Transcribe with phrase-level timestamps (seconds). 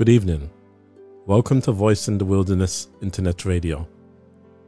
[0.00, 0.48] Good evening.
[1.26, 3.86] Welcome to Voice in the Wilderness Internet Radio.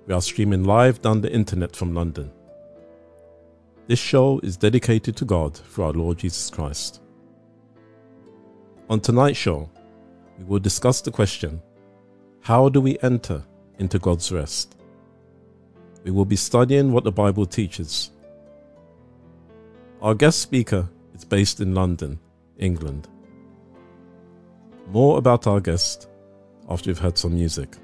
[0.07, 2.31] We are streaming live down the internet from London.
[3.87, 7.01] This show is dedicated to God through our Lord Jesus Christ.
[8.91, 9.71] On tonight's show,
[10.37, 11.62] we will discuss the question
[12.43, 13.43] How do we enter
[13.78, 14.77] into God's rest?
[16.05, 18.11] We will be studying what the Bible teaches.
[20.03, 22.19] Our guest speaker is based in London,
[22.59, 23.09] England.
[24.88, 26.08] More about our guest
[26.69, 27.77] after we've heard some music.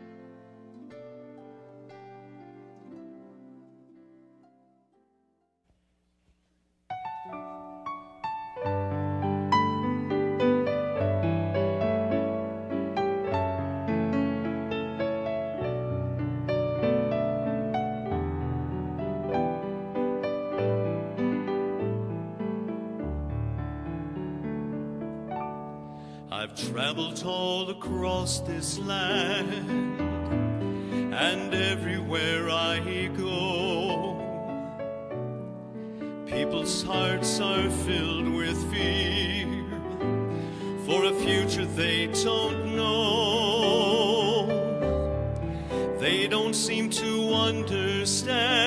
[26.88, 30.00] Traveled all across this land,
[31.12, 34.16] and everywhere I go,
[36.24, 39.66] people's hearts are filled with fear
[40.86, 44.46] for a future they don't know.
[46.00, 48.57] They don't seem to understand.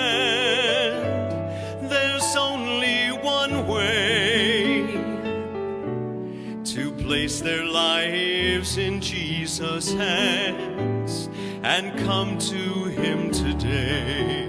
[9.61, 11.29] Jesus' hands
[11.61, 14.47] and come to Him today.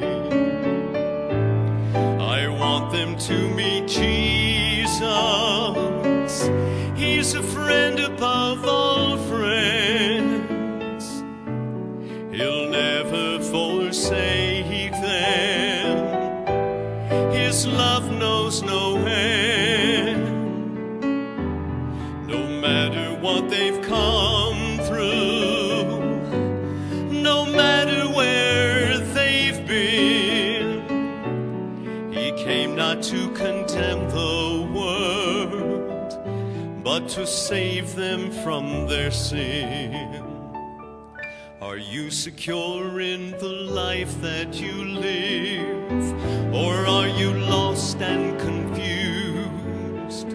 [1.94, 5.02] I want them to meet Jesus.
[6.96, 8.81] He's a friend above all
[37.12, 40.24] to save them from their sin.
[41.60, 50.28] Are you secure in the life that you live, or are you lost and confused?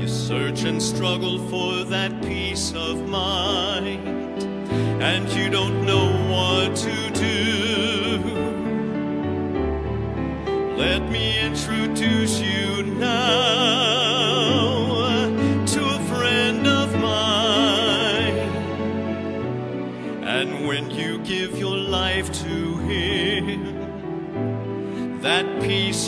[0.00, 4.42] You search and struggle for that peace of mind,
[5.00, 8.18] and you don't know what to do.
[10.76, 14.01] Let me introduce you now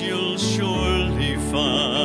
[0.01, 2.04] you'll surely find.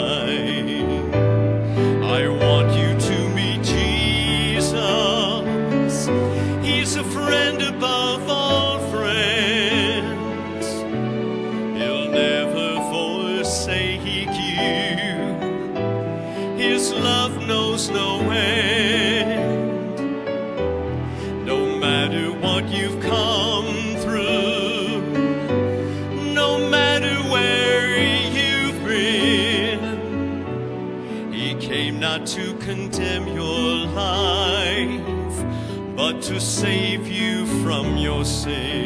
[36.40, 38.79] Save you from your sin.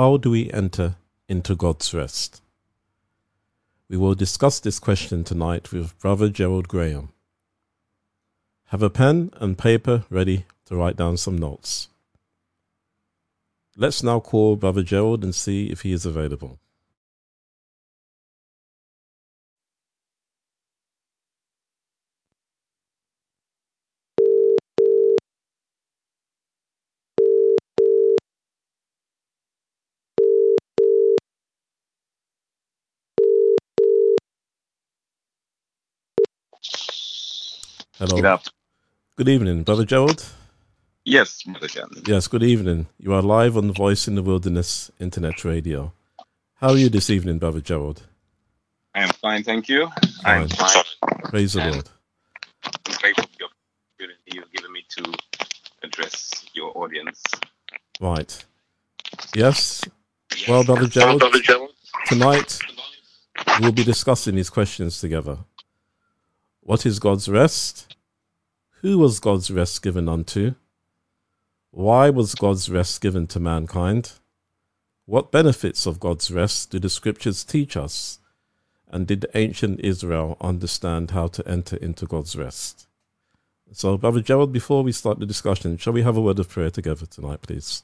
[0.00, 0.96] How do we enter
[1.28, 2.40] into God's rest?
[3.86, 7.10] We will discuss this question tonight with Brother Gerald Graham.
[8.68, 11.88] Have a pen and paper ready to write down some notes.
[13.76, 16.58] Let's now call Brother Gerald and see if he is available.
[38.00, 38.16] Hello.
[38.16, 38.44] Get up.
[39.16, 40.24] Good evening, Brother Gerald.
[41.04, 42.08] Yes, Brother Gerald.
[42.08, 42.86] Yes, good evening.
[42.98, 45.92] You are live on the Voice in the Wilderness Internet Radio.
[46.54, 48.04] How are you this evening, Brother Gerald?
[48.94, 49.90] I am fine, thank you.
[50.24, 50.82] I'm fine.
[51.24, 51.90] Praise the Lord.
[52.64, 55.12] I'm grateful for the opportunity you've given me to
[55.82, 57.22] address your audience.
[58.00, 58.44] Right.
[59.34, 59.84] Yes.
[60.48, 61.22] Well, Brother Gerald,
[62.06, 62.58] tonight
[63.60, 65.36] we'll be discussing these questions together.
[66.70, 67.96] What is God's rest?
[68.82, 70.54] Who was God's rest given unto?
[71.72, 74.12] Why was God's rest given to mankind?
[75.04, 78.20] What benefits of God's rest do the scriptures teach us?
[78.88, 82.86] And did ancient Israel understand how to enter into God's rest?
[83.72, 86.70] So, Brother Gerald, before we start the discussion, shall we have a word of prayer
[86.70, 87.82] together tonight, please?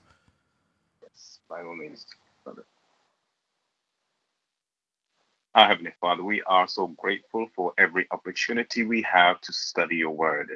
[1.03, 2.07] Yes, by all means,
[2.45, 2.63] Brother.
[5.57, 10.13] Our Heavenly Father, we are so grateful for every opportunity we have to study your
[10.13, 10.51] word.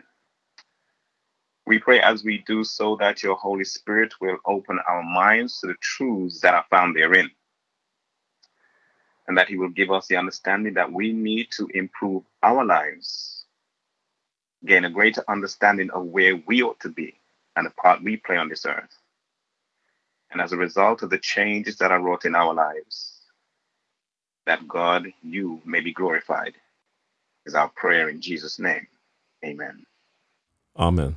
[1.67, 5.69] We pray as we do so that your Holy Spirit will open our minds to
[5.69, 7.31] the truths that are found therein.
[9.29, 13.47] And that He will give us the understanding that we need to improve our lives,
[14.67, 17.21] gain a greater understanding of where we ought to be
[17.57, 18.99] and the part we play on this earth.
[20.33, 23.10] And as a result of the changes that are wrought in our lives,
[24.47, 26.55] that God, you may be glorified,
[27.47, 28.87] is our prayer in Jesus' name.
[29.45, 29.85] Amen.
[30.79, 31.17] Amen.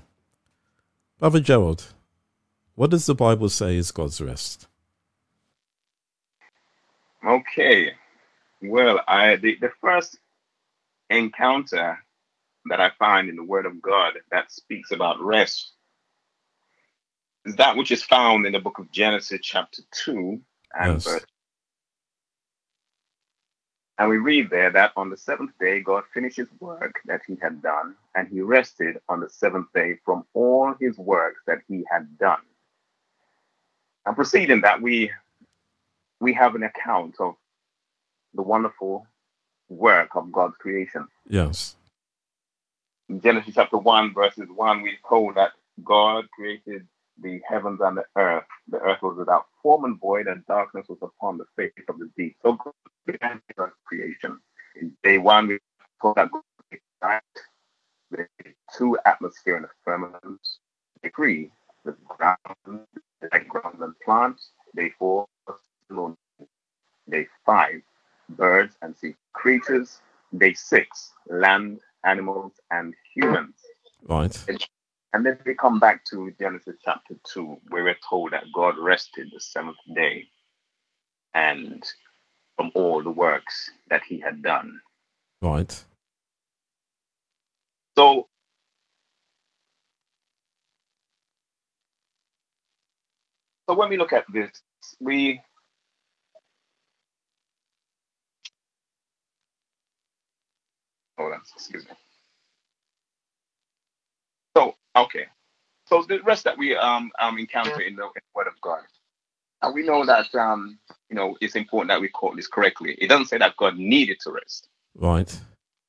[1.19, 1.93] Brother Gerald,
[2.75, 4.67] what does the Bible say is God's rest?
[7.25, 7.93] Okay.
[8.61, 10.17] Well, I the, the first
[11.09, 11.99] encounter
[12.65, 15.73] that I find in the Word of God that speaks about rest
[17.45, 20.41] is that which is found in the book of Genesis, chapter 2,
[20.75, 21.03] and Yes.
[21.03, 21.25] verse.
[23.99, 27.37] And we read there that on the seventh day, God finished his work that he
[27.41, 31.85] had done, and he rested on the seventh day from all his works that he
[31.89, 32.41] had done.
[34.05, 35.11] And proceeding that, we
[36.19, 37.35] we have an account of
[38.33, 39.05] the wonderful
[39.69, 41.07] work of God's creation.
[41.27, 41.75] Yes.
[43.09, 45.51] In Genesis chapter 1, verses 1, we're told that
[45.83, 46.87] God created
[47.21, 48.45] the heavens and the earth.
[48.69, 52.09] The earth was without form and void, and darkness was upon the face of the
[52.17, 52.35] deep.
[52.43, 52.73] So God
[53.07, 53.41] began
[53.85, 54.39] creation.
[54.79, 55.59] In day one, we
[56.01, 57.21] told that God created night,
[58.11, 58.27] the
[58.77, 60.21] two atmosphere and the firmament.
[61.01, 61.51] Day three,
[61.85, 62.37] the ground,
[63.21, 64.51] the ground and plants.
[64.75, 65.27] Day four.
[67.09, 67.81] Day five,
[68.29, 70.01] birds and sea creatures.
[70.37, 73.55] Day six, land, animals, and humans.
[74.07, 74.35] Right.
[75.13, 79.29] And then we come back to Genesis chapter 2, where we're told that God rested
[79.31, 80.27] the seventh day
[81.35, 81.83] and
[82.55, 84.79] from all the works that he had done.
[85.41, 85.83] Right.
[87.97, 88.27] So,
[93.69, 94.49] so when we look at this,
[94.99, 95.41] we
[101.17, 101.91] hold on, excuse me.
[104.55, 105.25] So, okay.
[105.87, 108.81] So the rest that we um, um encounter in the, in the Word of God,
[109.61, 110.79] and we know that um
[111.09, 112.95] you know it's important that we quote this correctly.
[112.99, 114.69] It doesn't say that God needed to rest.
[114.95, 115.39] Right.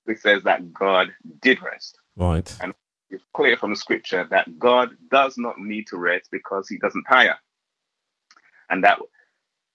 [0.07, 1.09] It says that God
[1.41, 1.99] did rest.
[2.17, 2.55] Right.
[2.61, 2.75] And
[3.11, 7.05] it's clear from the scripture that God does not need to rest because he doesn't
[7.05, 7.37] tire.
[8.69, 8.99] And that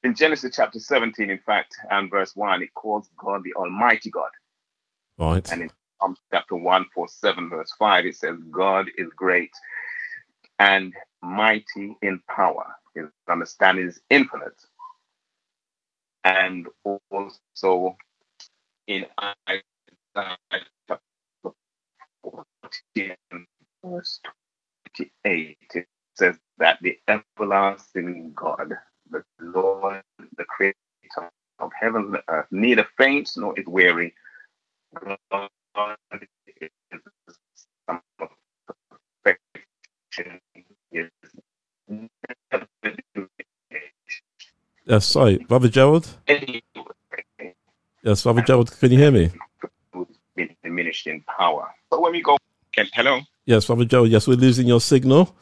[0.04, 4.30] in Genesis chapter 17, in fact, and verse 1, it calls God the Almighty God.
[5.18, 5.52] Right.
[5.52, 9.52] And in Psalm chapter 147, verse 5, it says, God is great
[10.60, 12.66] and mighty in power.
[12.96, 14.60] His understanding is infinite.
[16.26, 17.98] And also
[18.88, 19.06] in
[19.50, 19.64] Isaiah
[20.88, 21.02] chapter
[22.24, 23.16] 14,
[23.86, 24.22] verse
[24.98, 28.74] 28, it says that the everlasting God,
[29.12, 30.04] the Lord,
[30.38, 30.76] the creator
[31.60, 34.14] of heaven and earth, neither faints nor is weary.
[35.32, 35.50] God
[36.62, 36.70] is
[37.88, 38.02] some
[39.24, 40.40] perfection.
[40.92, 41.10] Is
[44.86, 46.08] Yes, sorry, Brother Gerald.
[48.04, 49.32] Yes, Brother Gerald, can you hear me?
[50.36, 51.68] been diminished in power.
[51.92, 52.38] So when we go,
[52.72, 54.10] can, hello, Yes, Brother Gerald.
[54.10, 55.36] Yes, we're losing your signal.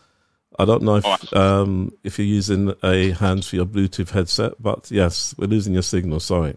[0.58, 4.90] I don't know if um, if you're using a hands for your Bluetooth headset, but
[4.90, 6.22] yes, we're losing your signal.
[6.22, 6.56] Sorry.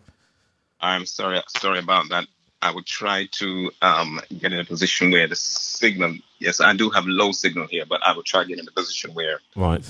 [0.81, 2.27] I'm sorry, sorry about that.
[2.63, 6.15] I would try to um, get in a position where the signal.
[6.39, 8.73] Yes, I do have low signal here, but I will try to get in a
[8.73, 9.85] position where Right.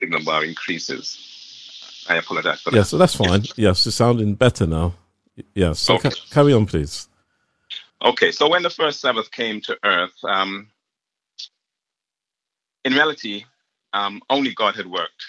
[0.00, 2.04] signal bar increases.
[2.08, 2.86] I apologize for Yeah, that.
[2.86, 3.44] so that's fine.
[3.56, 4.94] Yes, it's sounding better now.
[5.54, 5.80] Yes.
[5.80, 6.10] So Okay.
[6.10, 7.08] ca- carry on, please.
[8.00, 10.70] Okay, so when the first Sabbath came to earth, um,
[12.84, 13.44] in reality,
[13.92, 15.24] um, only God had worked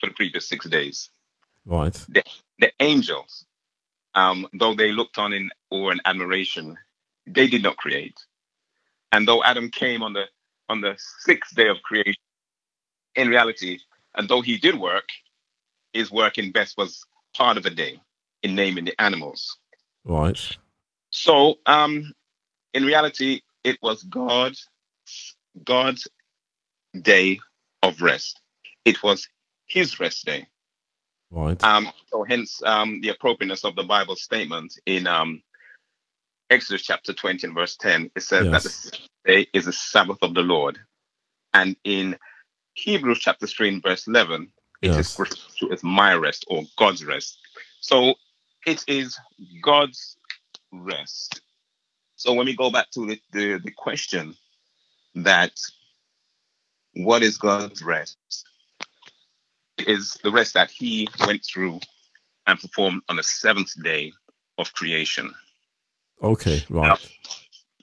[0.00, 1.10] for the previous six days.
[1.66, 1.94] Right.
[2.58, 3.44] The angels,
[4.14, 6.76] um, though they looked on in awe and admiration,
[7.26, 8.18] they did not create.
[9.12, 10.24] And though Adam came on the
[10.68, 12.22] on the sixth day of creation,
[13.14, 13.78] in reality,
[14.14, 15.08] and though he did work,
[15.92, 17.04] his work in best was
[17.36, 18.00] part of a day
[18.42, 19.58] in naming the animals.
[20.04, 20.56] Right.
[21.10, 22.12] So, um,
[22.72, 24.54] in reality, it was God,
[25.64, 26.08] God's
[27.00, 27.40] day
[27.82, 28.40] of rest.
[28.84, 29.28] It was
[29.66, 30.46] His rest day.
[31.34, 31.62] Right.
[31.64, 35.42] Um, so, hence um, the appropriateness of the Bible statement in um,
[36.50, 38.10] Exodus chapter 20 and verse 10.
[38.16, 38.62] It says that Yes.
[38.64, 40.78] the sixth day is the Sabbath of the Lord,
[41.54, 42.16] and in
[42.74, 44.50] Hebrews chapter 3 and verse 11,
[44.82, 45.18] it is Yes.
[45.18, 47.38] referred to as my rest or God's rest.
[47.80, 48.14] So,
[48.66, 49.18] it is
[49.62, 50.16] God's
[50.72, 51.40] rest.
[52.16, 54.36] So when we go back to the, the, the question
[55.16, 55.52] that
[56.94, 58.18] what is God's rest?
[59.86, 61.80] Is the rest that he went through
[62.46, 64.12] and performed on the seventh day
[64.58, 65.32] of creation.
[66.22, 66.62] Okay.
[66.68, 66.98] Right.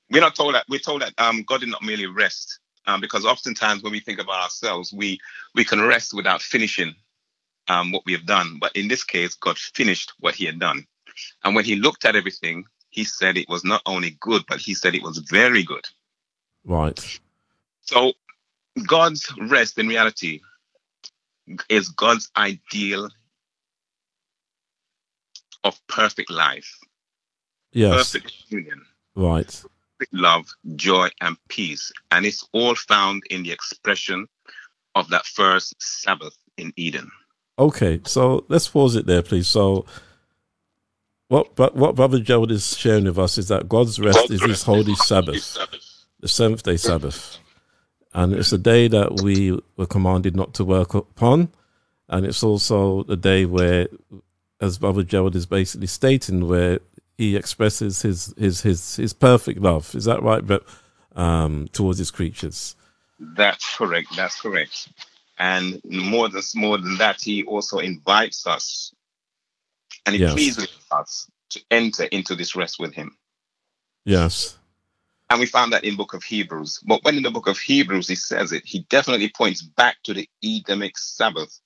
[0.09, 3.25] We're not told that we're told that um, God did not merely rest, um, because
[3.25, 5.19] oftentimes when we think about ourselves, we
[5.55, 6.93] we can rest without finishing
[7.67, 8.57] um, what we have done.
[8.59, 10.85] But in this case, God finished what he had done.
[11.43, 14.73] And when he looked at everything, he said it was not only good, but he
[14.73, 15.85] said it was very good.
[16.65, 17.19] Right.
[17.81, 18.13] So
[18.85, 20.41] God's rest in reality
[21.69, 23.09] is God's ideal
[25.63, 26.79] of perfect life,
[27.73, 28.11] Yes.
[28.11, 29.47] perfect union, Right.
[29.47, 31.91] perfect love, joy, and peace.
[32.11, 34.27] And it's all found in the expression
[34.95, 37.09] of that first Sabbath in Eden.
[37.59, 38.01] Okay.
[38.05, 39.47] So let's pause it there, please.
[39.47, 39.85] So.
[41.27, 44.63] What, but what Brother Gerald is sharing with us is that God's rest is His
[44.63, 45.57] holy Sabbath,
[46.19, 47.39] the seventh day Sabbath,
[48.13, 51.49] and it's a day that we were commanded not to work upon,
[52.09, 53.87] and it's also the day where,
[54.59, 56.79] as Brother Gerald is basically stating, where
[57.17, 59.93] he expresses his his his his perfect love.
[59.95, 60.63] Is that right, but
[61.15, 62.75] um, towards his creatures?
[63.19, 64.15] That's correct.
[64.15, 64.89] That's correct.
[65.37, 68.93] And more than more than that, he also invites us
[70.05, 70.33] and he Yes.
[70.33, 73.17] pleases us to enter into this rest with him.
[74.05, 74.57] Yes.
[75.31, 76.81] And we found that in book of Hebrews.
[76.85, 80.13] But when in the book of Hebrews he says it, he definitely points back to
[80.13, 81.57] the Edenic Sabbath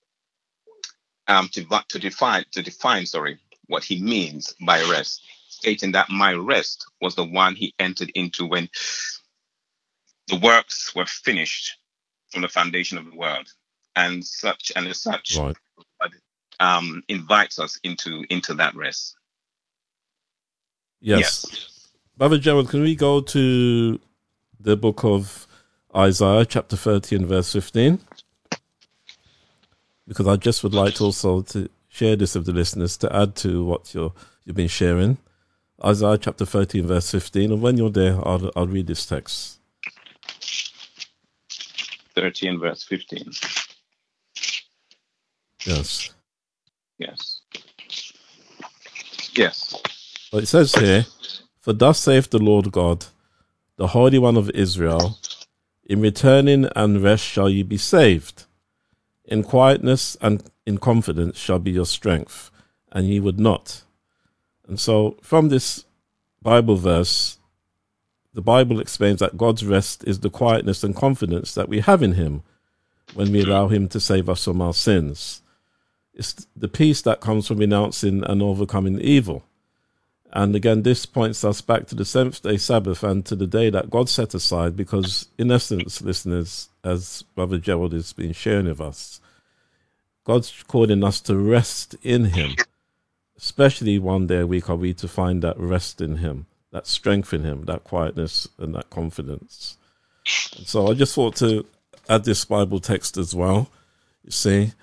[1.28, 6.34] um, to, to define to define sorry what he means by rest, stating that my
[6.34, 8.70] rest was the one he entered into when
[10.28, 11.78] the works were finished
[12.32, 13.48] from the foundation of the world,
[13.96, 15.58] and such and as such Right.
[16.60, 19.18] um, invites us into into that rest.
[21.02, 21.75] Yes.
[22.18, 24.00] Brother Gerald, can we go to
[24.58, 25.48] the book of
[25.94, 28.00] Isaiah, chapter 30 and verse 15?
[30.08, 33.36] Because I just would like to also to share this with the listeners to add
[33.38, 34.14] to what you're,
[34.46, 35.18] you've been sharing.
[35.84, 37.52] Isaiah chapter 30 and verse 15.
[37.52, 39.60] And when you're there, I'll, I'll read this text.
[42.16, 43.30] 30 and verse 15.
[45.66, 46.12] Yes.
[46.98, 47.42] Yes.
[49.36, 49.82] Yes.
[50.32, 51.06] But it says here,
[51.66, 53.08] For thus saith the Lord God,
[53.78, 55.18] the Holy One of Israel,
[55.84, 58.44] in returning and rest shall ye be saved.
[59.24, 62.52] In quietness and in confidence shall be your strength,
[62.92, 63.82] and ye would not.
[64.68, 65.86] And so, from this
[66.40, 67.40] Bible verse,
[68.36, 72.12] the Bible explains that God's rest is the quietness and confidence that we have in
[72.12, 72.44] Him
[73.16, 75.42] when we allow Him to save us from our sins.
[76.14, 79.44] It's the peace that comes from renouncing and overcoming evil.
[80.34, 83.70] And again, this points us back to the seventh day Sabbath and to the day
[83.70, 88.82] that God set aside, because in essence, listeners, as Brother Gerald has been sharing with
[88.82, 89.22] us,
[90.26, 92.56] God's calling us to rest in Him.
[93.38, 97.34] Especially one day a week are we to find that rest in Him, that strength
[97.34, 99.78] in Him, that quietness and that confidence.
[100.58, 101.66] And so I just thought to
[102.10, 103.70] add this Bible text as well,
[104.24, 104.74] you see.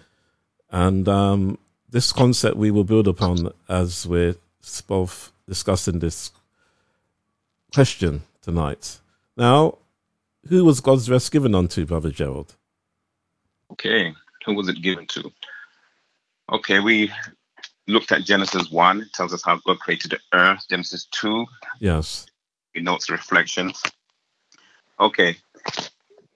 [0.71, 1.59] And um,
[1.91, 4.37] this concept we will build upon as we're
[4.87, 6.31] both discussing this
[7.75, 9.01] question tonight.
[9.37, 9.79] Now,
[10.49, 12.55] who was God's rest given unto, Brother Gerald?
[13.73, 14.13] Okay,
[14.45, 15.33] who was it given to?
[16.53, 17.11] Okay, we
[17.89, 20.65] looked at Genesis 1, it tells us how God created the earth.
[20.69, 21.47] Genesis 2,
[21.81, 22.27] Yes.
[22.75, 23.83] it notes reflections.
[25.01, 25.37] Okay,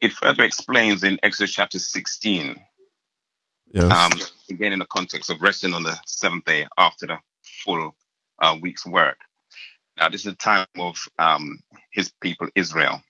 [0.01, 2.57] it further explains in Exodus chapter 16,
[3.73, 3.93] Yes.
[3.93, 4.19] um,
[4.51, 7.19] again in the context of resting on the seventh day after the
[7.65, 7.95] full
[8.41, 9.19] uh, week's work.
[9.99, 13.03] Now, this is the time of um, his people, Israel.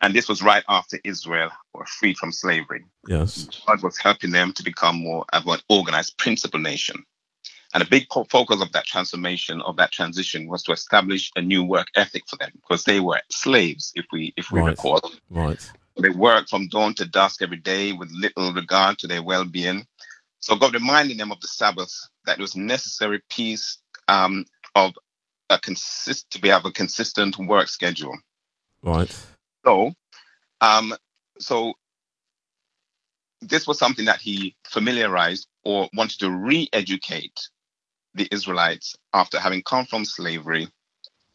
[0.00, 2.84] And this was right after Israel were freed from slavery.
[3.06, 3.48] yes.
[3.66, 7.04] God was helping them to become more of an organized principal nation.
[7.74, 11.62] And a big focus of that transformation, of that transition, was to establish a new
[11.62, 14.70] work ethic for them because they were slaves, if we if we Right.
[14.70, 15.12] recall.
[15.28, 15.60] Right.
[16.00, 19.86] They worked from dawn to dusk every day with little regard to their well-being.
[20.40, 21.92] So God reminding them of the Sabbath
[22.24, 24.44] that it was necessary piece um,
[24.74, 24.94] of
[25.50, 28.16] a consist to be have a consistent work schedule.
[28.82, 29.14] Right.
[29.64, 29.92] So,
[30.60, 30.94] um,
[31.38, 31.74] so
[33.40, 37.48] this was something that he familiarized or wanted to re-educate
[38.14, 40.68] the Israelites after having come from slavery.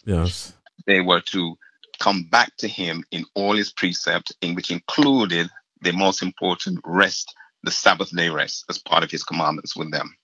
[0.06, 0.54] Yes.
[0.86, 1.58] They were to
[2.00, 5.50] come back to him in all his precepts, in which included
[5.82, 7.34] the most important rest,
[7.64, 10.16] the Sabbath day rest, as part of his commandments with them.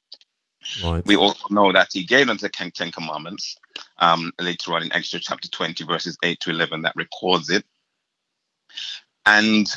[0.83, 1.05] Right.
[1.05, 3.57] We also know that he gave them the Ten Commandments
[3.97, 7.63] um, later on in Exodus chapter 20, verses 8 to 11, that records it.
[9.25, 9.67] And,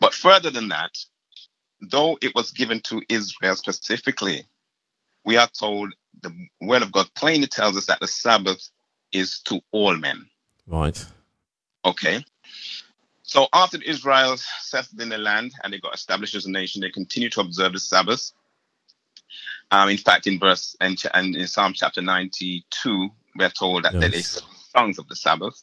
[0.00, 0.96] but further than that,
[1.80, 4.44] though it was given to Israel specifically,
[5.24, 8.70] we are told the word of God plainly tells us that the Sabbath
[9.12, 10.26] is to all men.
[10.66, 11.04] Right.
[11.84, 12.24] Okay.
[13.22, 16.90] So after Israel settled in the land and they got established as a nation, they
[16.90, 18.32] continued to observe the Sabbath.
[19.70, 24.26] Um, in fact, in verse and, in Psalm chapter 92, we're told that Yes.
[24.26, 25.62] sang songs of the Sabbath.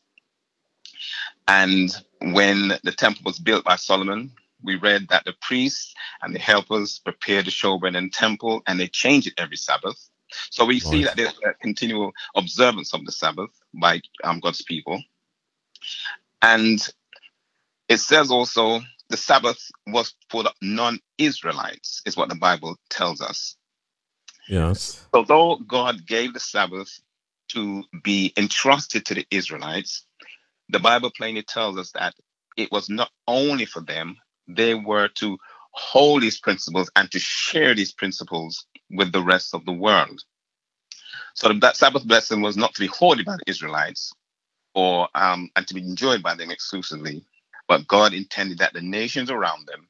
[1.48, 4.32] And when the temple was built by Solomon,
[4.64, 8.88] we read that the priests and the helpers prepared the showbread and temple, and they
[8.88, 10.10] changed it every Sabbath.
[10.50, 15.02] So we see that there's a continual observance of the Sabbath by um, God's people.
[16.42, 16.80] And
[17.90, 23.22] it says also the Sabbath was for the non Israelites, is what the Bible tells
[23.22, 23.56] us.
[24.48, 25.06] Yes.
[25.14, 27.00] Although God gave the Sabbath
[27.50, 30.06] to be entrusted to the Israelites,
[30.70, 32.16] the Bible plainly tells us that
[32.58, 35.38] it was not only for them, they were to
[35.72, 40.22] hold these principles and to share these principles with the rest of the world.
[41.34, 44.14] So, that Sabbath blessing was not to be hoarded by the Israelites
[44.74, 47.26] or um, and to be enjoyed by them exclusively,
[47.68, 49.88] but God intended that the nations around them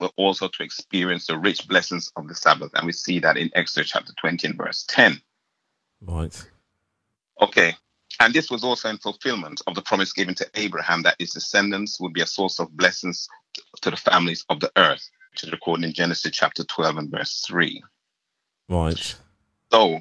[0.00, 2.72] were also to experience the rich blessings of the Sabbath.
[2.74, 5.20] And we see that in Exodus chapter 20 and verse 10.
[6.00, 6.46] Right.
[7.40, 7.76] Okay.
[8.18, 12.00] And this was also in fulfillment of the promise given to Abraham that his descendants
[12.00, 13.28] would be a source of blessings
[13.82, 17.44] to the families of the earth, which is recorded in Genesis chapter 12 and verse
[17.46, 17.82] 3.
[18.68, 19.14] Right.
[19.72, 20.00] So,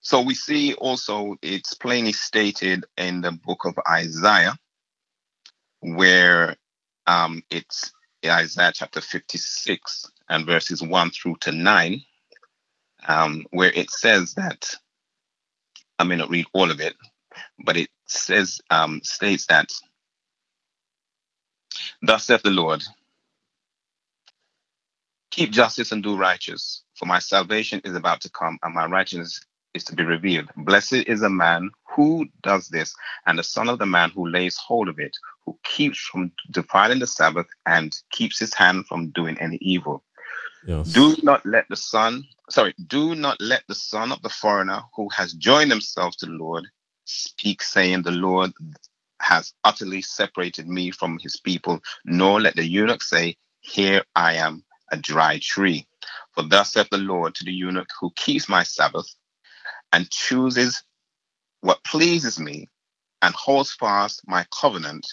[0.00, 4.56] so we see also it's plainly stated in the book of Isaiah,
[5.80, 6.56] where
[7.06, 7.92] um, it's
[8.26, 12.02] Isaiah chapter 56 and verses 1 through to 9,
[13.06, 14.74] um, where it says that,
[15.98, 16.94] I may not read all of it,
[17.64, 19.70] but it says, um, states that,
[22.02, 22.82] Thus saith the Lord,
[25.30, 29.40] keep justice and do righteous, for my salvation is about to come, and my righteousness
[29.78, 30.50] is to be revealed.
[30.56, 32.94] Blessed is a man who does this,
[33.26, 36.98] and the son of the man who lays hold of it, who keeps from defiling
[36.98, 40.02] the Sabbath and keeps his hand from doing any evil.
[40.66, 40.92] Yes.
[40.92, 45.08] Do not let the son, sorry, do not let the son of the foreigner who
[45.10, 46.64] has joined himself to the Lord
[47.04, 48.52] speak, saying, The Lord
[49.20, 54.64] has utterly separated me from his people, nor let the eunuch say, Here I am,
[54.92, 55.86] a dry tree.
[56.32, 59.12] For thus saith the Lord to the eunuch who keeps my Sabbath
[59.92, 60.82] and chooses
[61.60, 62.68] what pleases me,
[63.22, 65.06] and holds fast my covenant,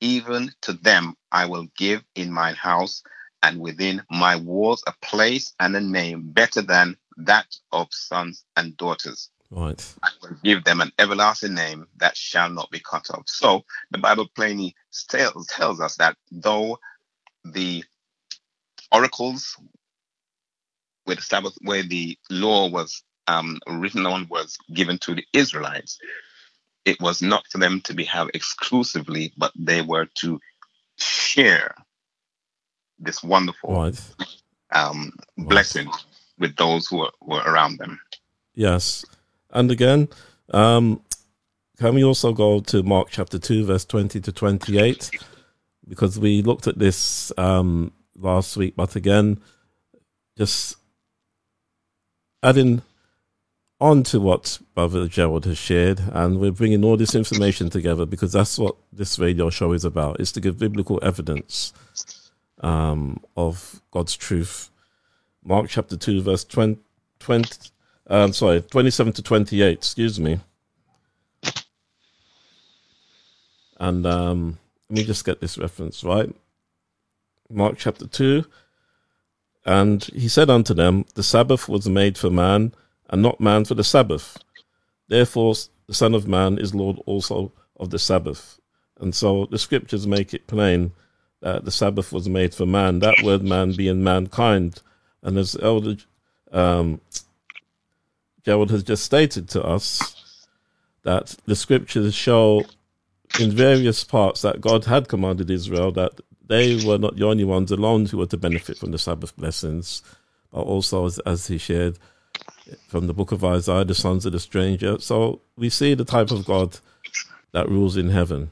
[0.00, 3.02] even to them I will give in mine house
[3.42, 8.76] and within my walls a place and a name better than that of sons and
[8.76, 9.30] daughters.
[9.50, 9.94] Right.
[10.02, 13.24] I will give them an everlasting name that shall not be cut off.
[13.26, 14.74] So the Bible plainly
[15.08, 16.78] tells, tells us that though
[17.44, 17.84] the
[18.92, 19.56] oracles
[21.04, 25.98] where the Sabbath, where the law was um, written on, was given to the Israelites,
[26.84, 30.40] it was not for them to be held exclusively, but they were to
[30.96, 31.74] share
[32.98, 34.00] this wonderful Right.
[34.72, 35.88] um, blessing
[36.38, 38.00] with those who were, who were around them.
[38.54, 39.04] Yes.
[39.50, 40.08] And again,
[40.52, 41.02] um,
[41.78, 45.10] can we also go to Mark chapter 2, verse 20 to 28?
[45.86, 49.40] Because we looked at this um, last week, but again,
[50.36, 50.76] just
[52.42, 52.82] adding
[53.80, 58.32] on to what Brother Gerald has shared, and we're bringing all this information together because
[58.32, 61.72] that's what this radio show is about, is to give biblical evidence
[62.60, 64.70] um, of God's truth.
[65.44, 66.80] Mark chapter 2, verse 20,
[67.20, 67.70] 20
[68.10, 70.40] um, sorry, 27 to 28, excuse me.
[73.78, 76.34] And um, let me just get this reference right.
[77.50, 78.44] Mark chapter 2.
[79.66, 82.72] And he said unto them, The Sabbath was made for man,
[83.08, 84.36] and not man for the Sabbath.
[85.08, 85.54] Therefore,
[85.86, 88.60] the Son of Man is Lord also of the Sabbath.
[89.00, 90.92] And so the scriptures make it plain
[91.40, 94.82] that the Sabbath was made for man, that word man being mankind.
[95.22, 95.96] And as Elder
[96.52, 97.00] um,
[98.44, 100.46] Gerald has just stated to us
[101.02, 102.64] that the scriptures show
[103.38, 107.70] in various parts that God had commanded Israel that they were not the only ones
[107.70, 110.02] alone who were to benefit from the Sabbath blessings,
[110.50, 111.98] but also, as, as he shared
[112.88, 114.98] from the book of Isaiah, the sons of the stranger.
[115.00, 116.78] So we see the type of God
[117.52, 118.50] that rules in heaven,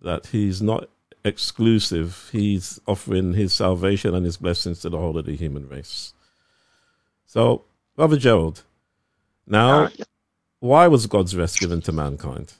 [0.00, 0.88] that he's not
[1.24, 6.14] exclusive, he's offering his salvation and his blessings to the whole of the human race.
[7.26, 7.64] So,
[7.96, 8.64] Brother Gerald,
[9.46, 9.90] now,
[10.60, 12.54] why was God's rest given to mankind?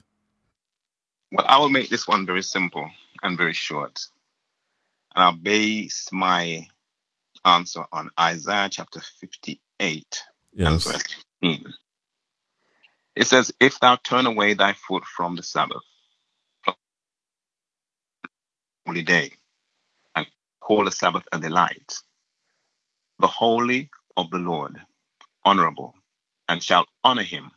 [1.31, 2.89] Well, I will make this one very simple
[3.23, 3.99] and very short.
[5.15, 6.67] And I'll base my
[7.43, 10.23] answer on Isaiah chapter 58
[10.65, 10.83] and Yes.
[10.83, 11.03] verse
[11.41, 11.65] 15.
[11.65, 11.73] Mm.
[13.15, 15.83] It says, If thou turn away thy foot from the Sabbath,
[16.63, 16.75] from
[18.85, 19.33] the holy day,
[20.15, 20.27] and
[20.61, 21.93] call the Sabbath a delight,
[23.19, 24.79] the holy of the Lord,
[25.45, 25.95] honorable,
[26.49, 27.51] and shalt honor him,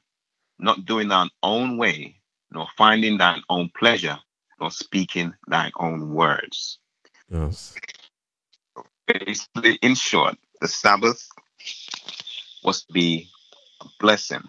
[0.59, 2.20] not doing thine own way,
[2.52, 4.18] nor finding thine own pleasure,
[4.61, 6.78] nor speaking thine own words.
[7.30, 7.80] Yes.
[9.09, 11.28] Basically, in short, the Sabbath
[12.64, 13.29] was to be
[13.81, 14.42] a blessing.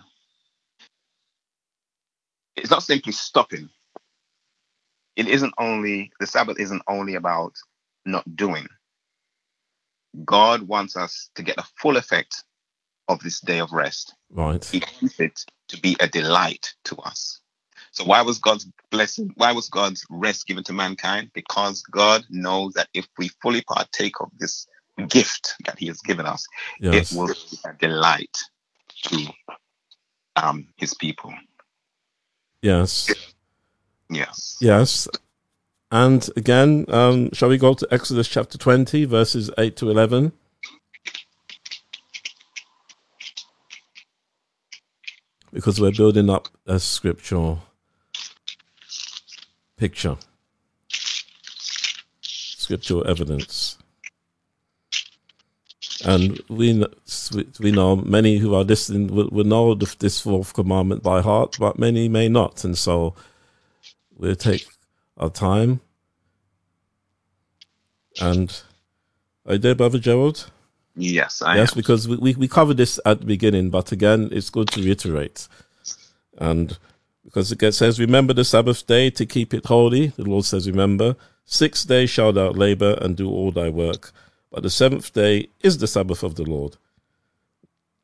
[2.55, 3.69] It's not simply stopping.
[5.15, 7.53] It isn't only, the Sabbath isn't only about
[8.05, 8.67] not doing.
[10.23, 12.43] God wants us to get the full effect
[13.07, 14.15] of this day of rest.
[14.29, 14.63] Right.
[14.65, 17.41] He wants it to be a delight to us.
[17.91, 21.31] So why was God's blessing, why was God's rest given to mankind?
[21.33, 24.67] Because God knows that if we fully partake of this
[25.03, 26.45] gift that He has given us,
[26.79, 27.11] Yes.
[27.11, 28.37] it will be a delight
[29.03, 29.27] to
[30.35, 31.33] um, His people.
[32.61, 33.11] Yes.
[34.09, 34.57] Yes.
[34.61, 35.07] Yes.
[35.91, 40.31] And again, um, shall we go to Exodus chapter 20, verses 8 to 11?
[45.53, 47.61] Because we're building up a scriptural
[49.77, 50.17] picture,
[52.21, 53.77] scriptural evidence.
[56.05, 56.85] And we
[57.59, 61.79] we know many who are listening will, will know this fourth commandment by heart, but
[61.79, 62.63] many may not.
[62.63, 63.15] And so
[64.15, 64.67] we'll take
[65.17, 65.81] our time.
[68.21, 68.61] And
[69.47, 70.51] are you there, Brother Gerald?
[70.95, 71.77] Yes, I yes, am.
[71.77, 75.47] because we, we, we covered this at the beginning, but again, it's good to reiterate.
[76.37, 76.77] And
[77.23, 80.07] because it says, Remember the Sabbath day to keep it holy.
[80.07, 81.15] The Lord says, Remember,
[81.45, 84.11] six days shalt thou labor and do all thy work.
[84.55, 86.77] But the seventh day is the Sabbath of the Lord.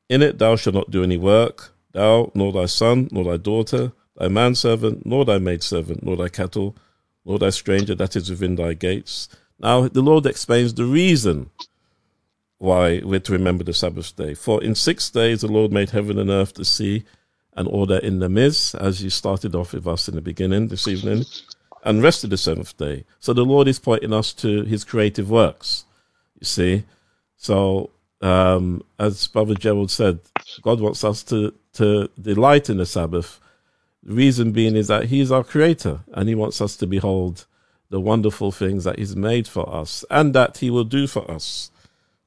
[0.10, 3.94] In it thou shalt not do any work, thou, nor thy son, nor thy daughter,
[4.18, 6.76] thy manservant, nor thy maidservant, nor thy cattle,
[7.24, 9.30] nor thy stranger that is within thy gates.
[9.60, 11.52] Now the Lord explains the reason
[12.58, 14.34] why we're to remember the Sabbath day.
[14.34, 17.06] For in six days the Lord made heaven and earth, the sea,
[17.54, 20.68] and all that in them is, as you started off with us in the beginning
[20.68, 21.24] this evening,
[21.86, 23.06] and rested the seventh day.
[23.22, 25.86] So the Lord is pointing us to his creative works,
[26.42, 26.84] you see.
[27.38, 30.20] So, um, as Brother Gerald said,
[30.62, 33.40] God wants us to, to delight in the Sabbath
[34.04, 37.46] The reason being is that He's our Creator and He wants us to behold
[37.90, 41.72] the wonderful things that He's made for us and that He will do for us.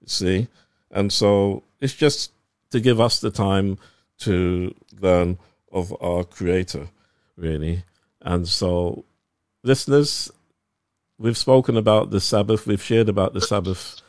[0.00, 0.48] You see?
[0.90, 2.32] And so it's just
[2.70, 3.78] to give us the time
[4.18, 5.38] to learn
[5.72, 6.88] of our Creator,
[7.36, 7.84] really.
[8.20, 9.04] And so,
[9.62, 10.30] listeners,
[11.18, 14.00] we've spoken about the Sabbath, we've shared about the Sabbath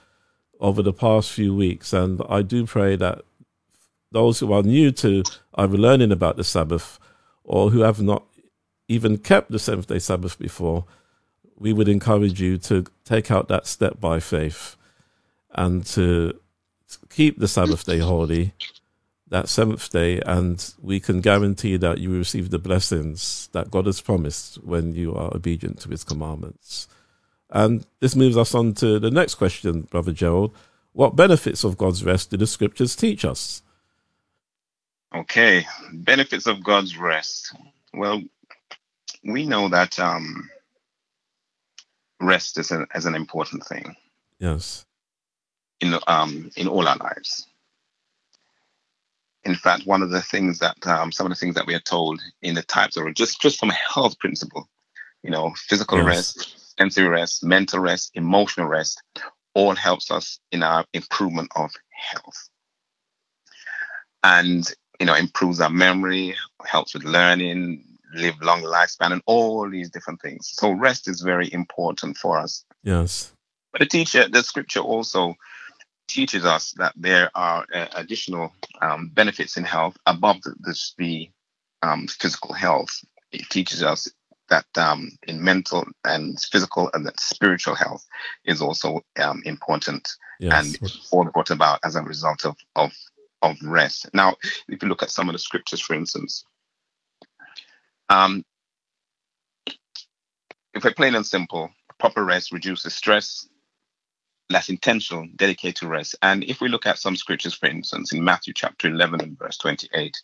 [0.59, 3.21] over the past few weeks, and I do pray that
[4.11, 5.23] those who are new to
[5.55, 6.99] either learning about the Sabbath
[7.43, 8.23] or who have not
[8.87, 10.85] even kept the seventh day Sabbath before,
[11.57, 14.75] we would encourage you to take out that step by faith
[15.51, 16.39] and to
[17.09, 18.53] keep the Sabbath day holy,
[19.27, 23.85] that seventh day, and we can guarantee that you will receive the blessings that God
[23.85, 26.87] has promised when you are obedient to his commandments.
[27.55, 30.55] And this moves us on to the next question, Brother Gerald.
[30.93, 33.63] What benefits of God's rest do the scriptures teach us?
[35.15, 37.55] Okay, benefits of God's rest.
[37.93, 38.23] Well,
[39.23, 40.49] we know that um,
[42.21, 43.95] rest is an, is an important thing
[44.39, 44.85] Yes.
[45.81, 47.47] in um, in all our lives.
[49.45, 51.81] In fact, one of the things that um, some of the things that we are
[51.81, 54.69] told in the types of just just from a health principle,
[55.23, 56.01] you know, physical Yes.
[56.01, 59.01] rest, sensory rest, mental rest, emotional rest,
[59.53, 62.49] all helps us in our improvement of health,
[64.23, 66.35] and you know, improves our memory,
[66.65, 67.83] helps with learning,
[68.13, 70.49] live long lifespan, and all these different things.
[70.53, 72.63] So rest is very important for us.
[72.83, 73.33] Yes.
[73.71, 75.35] But the teacher, the scripture also
[76.07, 81.29] teaches us that there are uh, additional um, benefits in health above the, the, the
[81.81, 83.03] um, physical health.
[83.31, 84.09] It teaches us
[84.49, 88.05] that um, in mental and physical and that spiritual health
[88.45, 90.75] is also um, important Yes.
[90.81, 92.91] and all brought about as a result of, of
[93.41, 94.09] of rest.
[94.13, 94.35] Now,
[94.67, 96.43] if you look at some of the scriptures, for instance,
[98.09, 98.43] um,
[100.73, 103.47] if we're plain and simple, proper rest reduces stress.
[104.47, 106.15] Less intentional, dedicated to rest.
[106.21, 109.57] And if we look at some scriptures, for instance, in Matthew chapter 11 and verse
[109.57, 110.15] 28,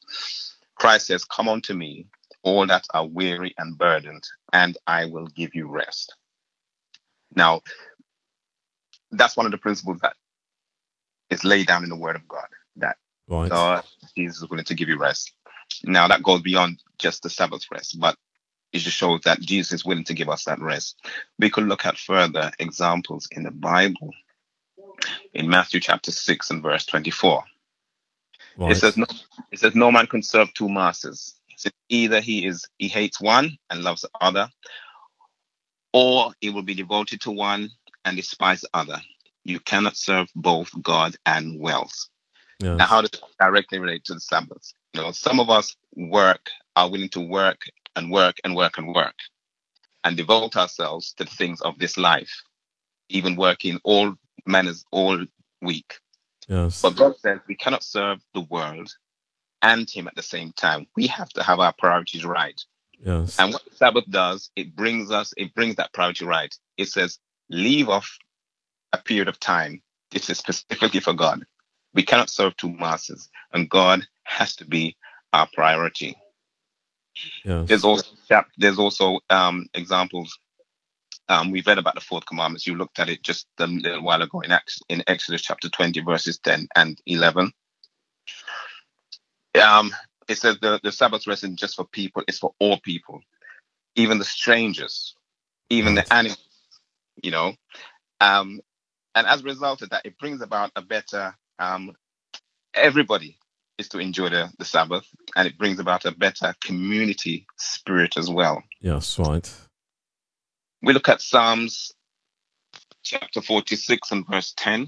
[0.75, 2.05] Christ says, Come unto me,
[2.43, 4.23] all that are weary and burdened,
[4.53, 6.15] and I will give you rest.
[7.35, 7.61] Now,
[9.11, 10.15] that's one of the principles that
[11.29, 13.49] is laid down in the Word of God that Right.
[13.49, 13.83] God,
[14.15, 15.33] Jesus is willing to give you rest.
[15.83, 18.17] Now that goes beyond just the Sabbath rest, but
[18.73, 20.97] it just shows that Jesus is willing to give us that rest.
[21.39, 24.11] We could look at further examples in the Bible.
[25.33, 27.43] In Matthew chapter 6 and verse 24.
[28.57, 28.71] right.
[28.71, 29.05] It says no
[29.51, 31.35] it says no man can serve two masters.
[31.61, 34.49] Says either he is he hates one and loves the other,
[35.93, 37.69] or he will be devoted to one
[38.03, 38.99] and despise the other.
[39.43, 42.07] You cannot serve both God and wealth.
[42.59, 42.79] yes.
[42.79, 44.73] Now, how does it directly relate to the Sabbath?
[44.93, 47.61] You know, some of us work, are willing to work
[47.95, 49.15] and work and work and work
[50.03, 52.41] and devote ourselves to the things of this life,
[53.09, 54.15] even working all
[54.47, 55.23] manners all
[55.61, 55.99] week.
[56.47, 56.81] yes.
[56.81, 58.91] But God says we cannot serve the world
[59.61, 60.87] and Him at the same time.
[60.95, 62.59] We have to have our priorities right.
[62.99, 63.39] yes.
[63.39, 66.53] And what the Sabbath does, it brings us, it brings that priority right.
[66.77, 67.19] It says,
[67.49, 68.17] leave off
[68.93, 69.81] a period of time.
[70.11, 71.43] This is specifically for God.
[71.93, 74.95] We cannot serve two masters, and God has to be
[75.33, 76.15] our priority.
[77.43, 77.67] yes.
[77.67, 78.11] There's also
[78.57, 80.37] there's also um, examples.
[81.29, 82.67] Um, we've read about the fourth commandments.
[82.67, 86.01] You looked at it just a little while ago in, Ex- in Exodus chapter 20,
[86.01, 87.53] verses 10 and 11.
[89.59, 89.93] Um,
[90.27, 93.21] it says the, the Sabbath rest isn't just for people, it's for all people,
[93.95, 95.15] even the strangers,
[95.69, 96.39] even the animals,
[97.21, 97.53] you know.
[98.19, 98.61] Um,
[99.15, 101.93] and as a result of that, it brings about a better, um,
[102.73, 103.37] everybody
[103.77, 108.29] is to enjoy the, the Sabbath, and it brings about a better community spirit as
[108.29, 108.63] well.
[108.79, 109.19] Yes.
[109.19, 109.51] Right.
[110.81, 111.91] We look at Psalms
[113.03, 114.87] chapter 46 and verse 10.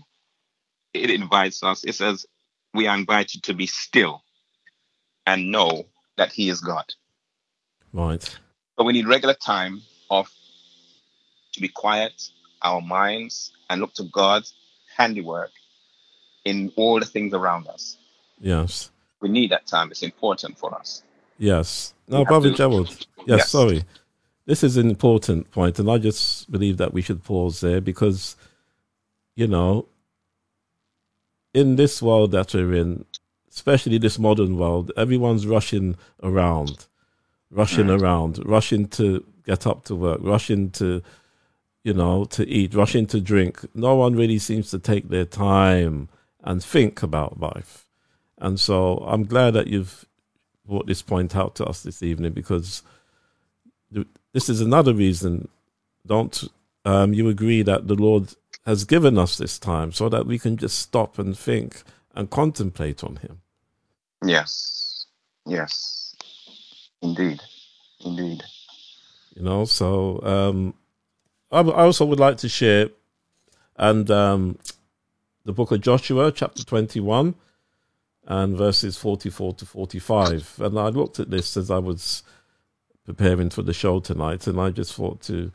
[0.93, 2.26] It invites us, it says,
[2.73, 4.22] We are invited to be still
[5.25, 5.86] and know
[6.17, 6.86] that He is God.
[7.91, 8.38] Right.
[8.77, 10.29] But we need regular time of
[11.53, 12.29] to be quiet,
[12.63, 14.53] our minds, and look to God's
[14.95, 15.51] handiwork
[16.45, 17.97] in all the things around us.
[18.39, 18.91] Yes.
[19.21, 19.91] We need that time.
[19.91, 21.03] It's important for us.
[21.38, 21.93] Yes.
[22.07, 22.89] Now, Brother to- Gerald.
[22.89, 23.49] Yes, Yes.
[23.49, 23.83] Sorry.
[24.45, 28.36] This is an important point, and I just believe that we should pause there because,
[29.36, 29.88] you know,
[31.53, 33.05] in this world that we're in,
[33.54, 36.88] especially this modern world, everyone's rushing around,
[37.52, 41.04] rushing around, rushing to get up to work, rushing to,
[41.84, 43.63] you know, to eat, rushing to drink.
[43.76, 46.10] No one really seems to take their time
[46.44, 47.88] and think about life.
[48.39, 50.06] And so I'm glad that you've
[50.66, 52.82] brought this point out to us this evening because
[54.34, 55.48] this is another reason.
[56.06, 56.44] Don't
[56.86, 58.34] um, you agree that the Lord
[58.66, 61.84] has given us this time so that we can just stop and think
[62.16, 63.42] and contemplate on Him?
[64.23, 65.07] Yes.
[65.45, 66.15] Yes.
[67.01, 67.41] Indeed.
[68.05, 68.43] Indeed.
[69.36, 70.73] You know, so um,
[71.51, 72.89] I, also would like to share
[73.75, 74.59] and um,
[75.45, 77.36] the book of Joshua, chapter 21,
[78.27, 80.59] and verses 44 to 45.
[80.59, 82.23] And I looked at this as I was
[83.05, 85.51] preparing for the show tonight, and I just thought to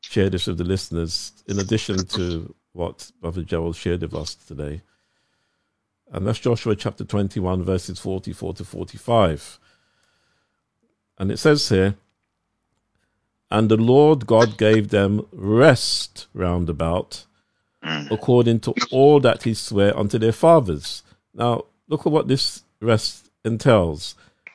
[0.00, 4.82] share this with the listeners in addition to what Brother Gerald shared with us today.
[6.10, 9.58] And that's Joshua chapter 21, verses 44 to 45.
[11.18, 11.96] And it says here,
[13.50, 17.26] And the Lord God gave them rest round about,
[17.84, 18.10] mm.
[18.10, 21.02] according to all that he sware unto their fathers.
[21.34, 24.14] Now, look at what this rest entails.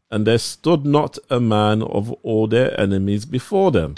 [0.10, 3.96] And there stood not a man of all their enemies before them.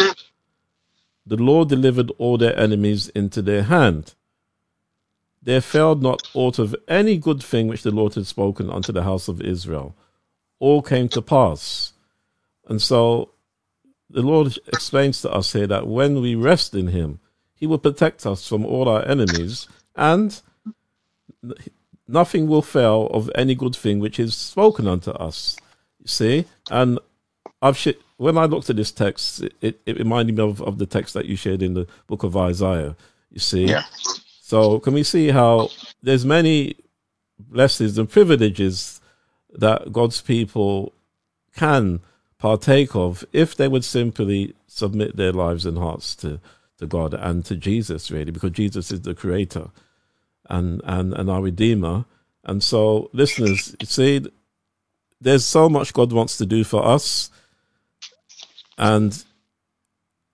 [1.25, 4.13] The Lord delivered all their enemies into their hand.
[5.45, 9.03] There failed not aught of any good thing which the Lord had spoken unto the
[9.03, 9.95] house of Israel.
[10.60, 11.93] All came to pass.
[12.67, 13.29] And so
[14.10, 17.19] the Lord explains to us here that when we rest in Him,
[17.53, 20.41] He will protect us from all our enemies, and
[22.08, 25.58] nothing will fail of any good thing which is spoken unto us.
[25.99, 26.97] You see, and
[27.62, 30.86] I've sh- when I looked at this text, it, it, reminded me of, of the
[30.88, 32.95] text that you shared in the book of Isaiah.
[33.29, 33.84] You see, Yeah.
[34.45, 35.69] So can we see how
[36.03, 36.75] there's many
[37.39, 39.01] blessings and privileges
[39.49, 40.93] that God's people
[41.55, 41.99] can
[42.38, 46.39] partake of if they would simply submit their lives and hearts to,
[46.77, 49.69] to God and to Jesus, really, because Jesus is the creator
[50.47, 52.05] and, and, and our redeemer.
[52.43, 54.27] And so, listeners, you see,
[55.19, 57.31] there's so much God wants to do for us.
[58.77, 59.25] And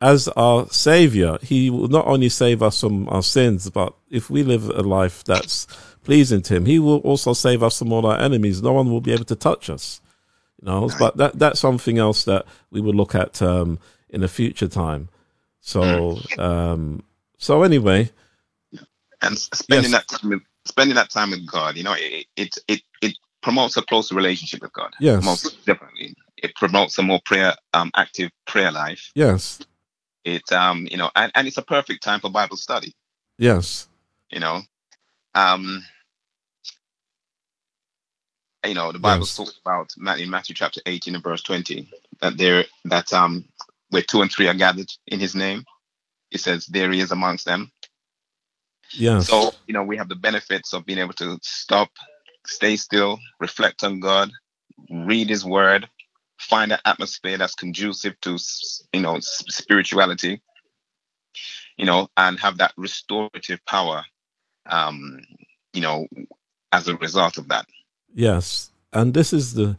[0.01, 4.43] as our savior, he will not only save us from our sins, but if we
[4.43, 5.65] live a life that's
[6.03, 8.61] pleasing to him, he will also save us from all our enemies.
[8.61, 10.01] No one will be able to touch us.
[10.61, 14.27] You know, but that that's something else that we will look at um, in a
[14.27, 15.09] future time.
[15.61, 17.03] So, um,
[17.37, 18.11] so anyway,
[19.21, 20.07] and spending Yes.
[20.07, 23.77] that time with, spending that time with God, you know, it it it, it promotes
[23.77, 24.91] a closer relationship with God.
[24.99, 25.23] Yes.
[25.23, 26.15] most definitely.
[26.37, 29.11] It promotes a more prayer, um, active prayer life.
[29.15, 29.59] yes,
[30.23, 32.95] It, um, you know, and, and it's a perfect time for Bible study.
[33.37, 33.87] yes,
[34.31, 34.61] You know,
[35.35, 35.83] um,
[38.65, 39.35] you know, the Bible Yes.
[39.35, 41.89] talks about in Matthew chapter eighteen and verse twenty
[42.21, 43.45] that there that um
[43.89, 45.65] where two and three are gathered in His name,
[46.31, 47.71] it says there He is amongst them.
[48.93, 51.89] yes, So, you know, we have the benefits of being able to stop,
[52.47, 54.31] stay still, reflect on God,
[54.89, 55.89] read His Word,
[56.39, 58.37] find an atmosphere that's conducive to,
[58.93, 60.41] you know, spirituality,
[61.77, 64.03] you know, and have that restorative power,
[64.65, 65.21] um,
[65.73, 66.07] you know,
[66.71, 67.65] as a result of that.
[68.13, 68.69] yes.
[68.93, 69.77] And this is the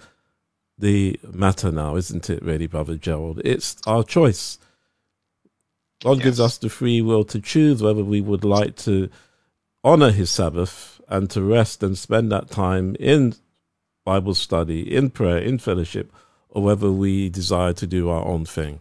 [0.79, 3.42] the matter now, isn't it, really, Brother Gerald?
[3.45, 4.59] It's our choice.
[6.03, 9.09] God gives us the free will to choose whether we would like to
[9.85, 13.35] honor his Sabbath and to rest and spend that time in
[14.05, 16.12] Bible study, in prayer, in fellowship,
[16.49, 18.80] or whether we desire to do our own thing.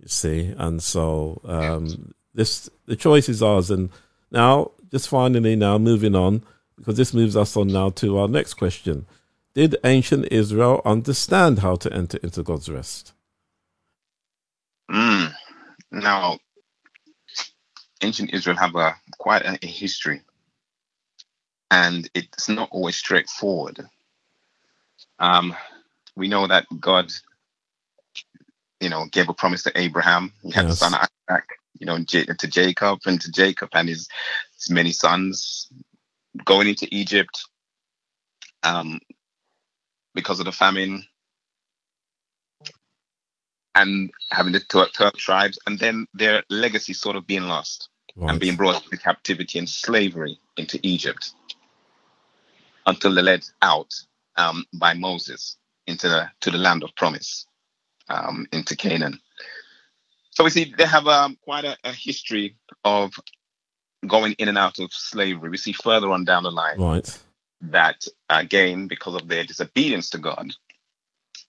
[0.00, 3.70] You see, and so um, this the choice is ours.
[3.70, 3.90] And
[4.30, 6.44] now, just finally, now moving on,
[6.78, 9.06] because this moves us on now to our next question:
[9.54, 13.14] Did ancient Israel understand how to enter into God's rest?
[14.90, 15.32] Mm.
[15.92, 16.38] Now,
[18.02, 20.22] ancient Israel have a quite a, a history,
[21.70, 23.80] and it's not always straightforward.
[25.20, 25.54] Um,
[26.16, 27.12] we know that God,
[28.80, 30.32] you know, gave a promise to Abraham.
[30.42, 30.68] He had Yes.
[30.68, 31.46] the son Isaac,
[31.80, 34.08] you know, J- to Jacob, and to Jacob and his
[34.70, 35.68] many sons
[36.44, 37.46] going into Egypt
[38.62, 39.00] um,
[40.14, 41.04] because of the famine.
[43.74, 47.88] And having the 12 12 tribes, and then their legacy sort of being lost
[48.20, 51.32] and being brought into captivity and slavery into Egypt
[52.86, 53.94] until they're led out
[54.36, 55.56] um, by Moses
[55.86, 57.46] into the to the land of promise,
[58.08, 59.18] um, into Canaan.
[60.30, 63.12] So we see they have um, quite a, a history of
[64.06, 65.50] going in and out of slavery.
[65.50, 67.20] We see further on down the line Right.
[67.62, 70.52] that again, because of their disobedience to God,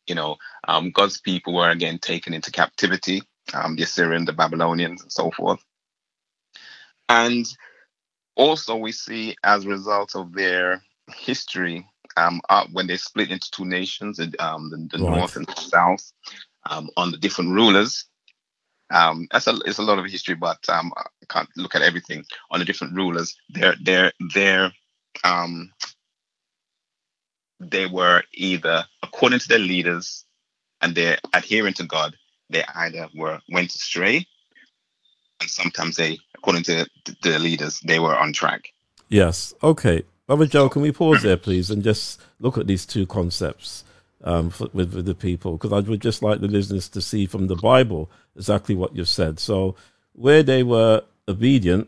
[0.07, 0.37] you know,
[0.67, 3.23] um, God's people were again taken into captivity,
[3.53, 5.63] um, the Assyrians, the Babylonians, and so forth.
[7.09, 7.45] And
[8.35, 10.83] also, we see as a result of their
[11.15, 11.87] history
[12.17, 15.11] um, uh, when they split into two nations, and, um, the, the Right.
[15.11, 16.13] north and the south,
[16.69, 18.05] um, on the different rulers.
[18.93, 22.23] Um, that's a it's a lot of history, but um, I can't look at everything
[22.51, 23.35] on the different rulers.
[23.49, 24.71] They're they're they're
[25.23, 25.71] um,
[27.59, 30.25] they were either according to their leaders,
[30.81, 32.15] and they're adhering to God.
[32.51, 34.27] They either were went astray,
[35.41, 38.73] and sometimes they, according to the, the leaders, they were on track.
[39.09, 39.55] Yes.
[39.63, 40.03] Okay.
[40.27, 43.83] Brother Joe, can we pause there, please, and just look at these two concepts
[44.23, 45.53] um, for, with, with the people?
[45.53, 49.09] Because I would just like the listeners to see from the Bible exactly what you've
[49.09, 49.39] said.
[49.39, 49.75] So,
[50.13, 51.87] where they were obedient,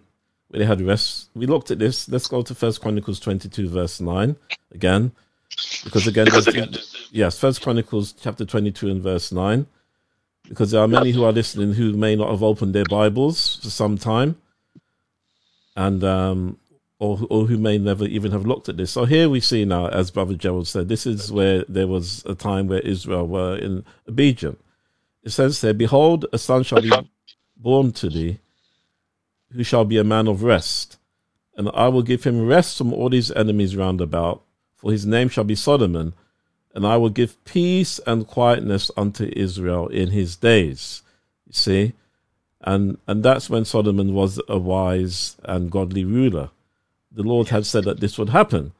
[0.50, 2.10] where they had rest, we looked at this.
[2.10, 4.36] Let's go to First Chronicles 22, verse 9
[4.74, 5.12] again.
[5.84, 9.68] Because again, there's- yes, First Chronicles chapter 22 and verse 9.
[10.48, 13.70] Because there are many who are listening who may not have opened their Bibles for
[13.70, 14.38] some time.
[15.76, 16.58] And um,
[17.00, 18.92] or, or who may never even have looked at this.
[18.92, 22.36] So here we see now, as Brother Gerald said, this is where there was a
[22.36, 24.60] time where Israel were in obedient.
[25.24, 26.92] It says there, Behold, a son shall be
[27.58, 28.40] born to thee,
[29.52, 30.98] who shall be a man of rest,
[31.58, 34.44] and I will give him rest from all his enemies round about,
[34.76, 36.14] for his name shall be Solomon,
[36.74, 41.02] and I will give peace and quietness unto Israel in his days.
[41.48, 41.94] You see?
[42.62, 46.50] And and that's when Solomon was a wise and godly ruler
[47.16, 48.74] the Lord had said that this would happen.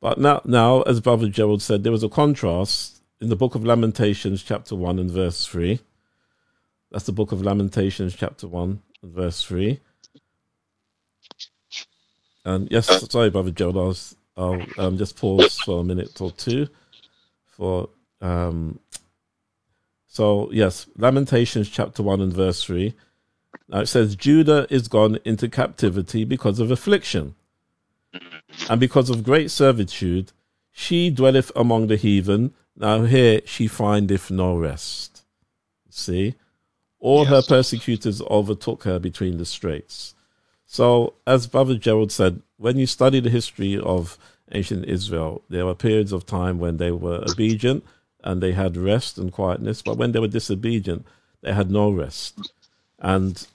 [0.00, 3.64] But now, now, as Brother Gerald said, there was a contrast in the book of
[3.64, 5.80] Lamentations, chapter 1 and verse 3.
[6.90, 9.80] That's the book of Lamentations, chapter 1 and verse 3.
[12.44, 13.78] And yes, sorry, Brother Gerald,
[14.36, 16.68] I'll, I'll um, just pause for a minute or two
[17.46, 17.88] for.
[18.20, 18.78] Um,
[20.06, 22.94] so, yes, Lamentations, chapter 1 and verse 3.
[23.68, 27.34] Now it says, Judah is gone into captivity because of affliction
[28.68, 30.32] and because of great servitude,
[30.72, 32.54] she dwelleth among the heathen.
[32.76, 35.24] Now here she findeth no rest.
[35.90, 36.34] See?
[36.98, 40.14] All her persecutors overtook her between the straits.
[40.66, 44.18] So, as Brother Gerald said, when you study the history of
[44.52, 47.84] ancient Israel, there were periods of time when they were obedient
[48.22, 51.06] and they had rest and quietness, but when they were disobedient,
[51.42, 52.52] they had no rest.
[52.98, 53.46] And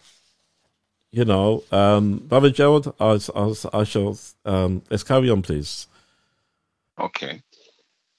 [1.12, 5.88] you know, um, Brother Gerald, I, I, I shall um, let's carry on, please.
[7.00, 7.42] Okay.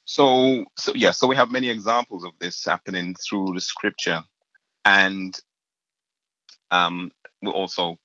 [0.05, 4.25] So, so yeah, so we have many examples of this happening through the scripture,
[4.85, 5.39] and
[6.73, 7.13] um,
[7.43, 7.97] we also,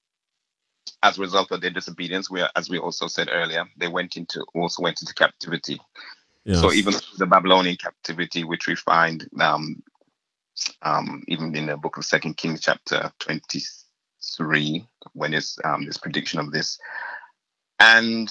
[1.01, 4.17] as a result of their disobedience, we are, as we also said earlier, they went
[4.17, 5.79] into also went into captivity.
[6.43, 6.61] Yes.
[6.61, 9.81] So even the Babylonian captivity, which we find um,
[10.83, 13.11] um, even in the book of Second Kings, chapter
[14.37, 16.79] twenty-three, when it's um, this prediction of this,
[17.79, 18.29] and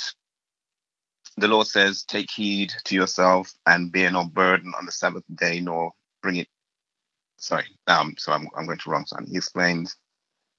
[1.37, 5.61] the Lord says, "Take heed to yourself and bear no burden on the Sabbath day,
[5.61, 5.93] nor
[6.23, 6.49] bring it."
[7.39, 9.27] Sorry, um, so I'm I'm going to wrong son.
[9.27, 9.97] He explains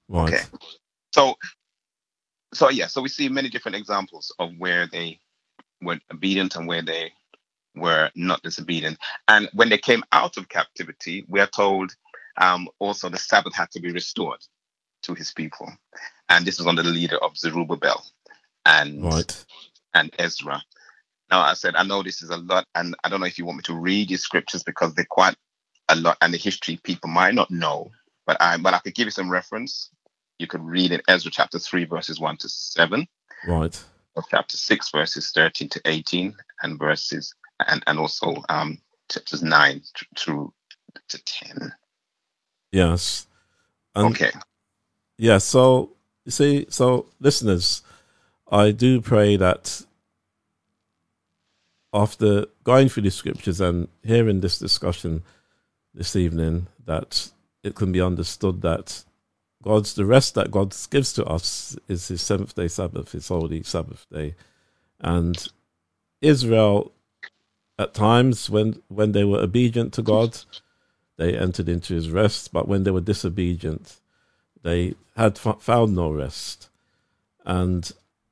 [0.08, 0.34] right.
[0.34, 0.42] Okay.
[1.14, 1.36] So,
[2.52, 5.20] so yeah, so we see many different examples of where they
[5.80, 7.12] were obedient and where they
[7.74, 8.98] were not disobedient.
[9.28, 11.94] And when they came out of captivity, we are told
[12.38, 14.40] um, also the Sabbath had to be restored
[15.06, 15.72] to his people.
[16.28, 18.04] And this was under the leader of Zerubbabel
[18.64, 19.44] and Right.
[19.94, 20.62] and Ezra.
[21.30, 23.44] Now, I said, I know this is a lot, and I don't know if you
[23.46, 25.36] want me to read these scriptures because they're quite
[25.88, 27.90] a lot, and the history people might not know.
[28.26, 29.90] But I, but I could give you some reference.
[30.38, 33.08] You could read in Ezra chapter three, verses one to seven,
[33.46, 33.82] Right.
[34.14, 37.34] or chapter six, verses thirteen to eighteen, and verses
[37.66, 38.78] and and also um
[39.10, 40.52] chapters nine th- through
[41.08, 41.72] to ten.
[42.72, 43.26] Yes.
[43.94, 44.32] And Okay.
[45.18, 45.92] Yeah, so
[46.24, 47.82] you see, so listeners,
[48.50, 49.84] I do pray that
[51.92, 55.22] after going through the scriptures and hearing this discussion
[55.94, 57.30] this evening, that
[57.62, 59.04] it can be understood that
[59.62, 63.62] God's the rest that God gives to us is His seventh day Sabbath, His holy
[63.62, 64.34] Sabbath day,
[65.00, 65.48] and
[66.20, 66.92] Israel,
[67.78, 70.38] at times when when they were obedient to God,
[71.16, 73.98] they entered into His rest, but when they were disobedient,
[74.66, 76.68] they had f- found no rest.
[77.44, 77.90] And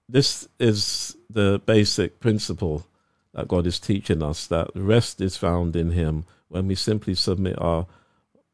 [0.09, 2.87] this is the basic principle
[3.33, 7.59] that God is teaching us that rest is found in Him when we simply submit
[7.59, 7.87] our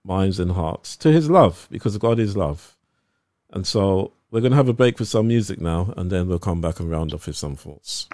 [0.05, 2.77] minds and hearts to His love, because God is love.
[3.51, 6.39] And so we're going to have a break for some music now, and then we'll
[6.39, 8.09] come back and round off with some thoughts.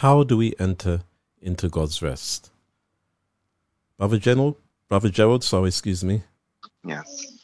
[0.00, 1.02] How do we enter
[1.42, 2.50] into God's rest?
[3.98, 4.56] Brother General,
[4.88, 6.22] Brother Gerald, sorry, excuse me.
[6.82, 7.36] Yes.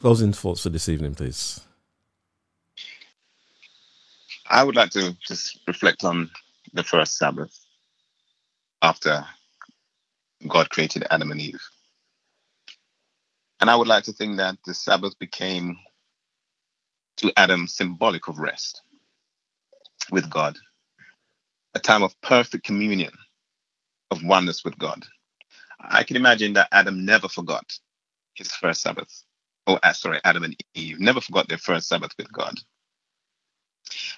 [0.00, 1.60] Closing thoughts for this evening, please.
[4.48, 6.30] I would like to just reflect on
[6.72, 7.54] the first Sabbath
[8.80, 9.26] after
[10.48, 11.60] God created Adam and Eve.
[13.60, 15.76] And I would like to think that the Sabbath became
[17.18, 18.80] to Adam symbolic of rest
[20.10, 20.56] with God,
[21.78, 23.12] a time of perfect communion,
[24.10, 25.04] of oneness with God.
[25.80, 27.64] I can imagine that Adam never forgot
[28.34, 29.24] his first Sabbath.
[29.66, 32.54] Oh, uh, sorry, Adam and Eve never forgot their first Sabbath with God.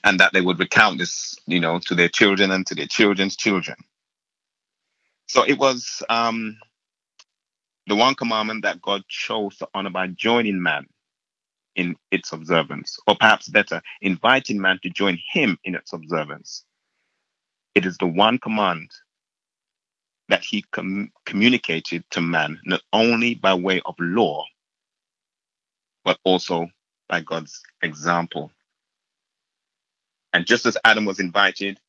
[0.05, 3.37] And that they would recount this, you know, to their children and to their children's
[3.37, 3.77] children.
[5.29, 6.59] So it was um,
[7.87, 10.87] the one commandment that God chose to honor by joining man
[11.77, 16.65] in its observance, or perhaps better, inviting man to join him in its observance.
[17.75, 18.91] It is the one command
[20.29, 24.45] that he com- communicated to man, not only by way of law,
[26.05, 26.69] but also
[27.09, 28.53] by God's example.
[30.33, 31.81] And just as Adam was invited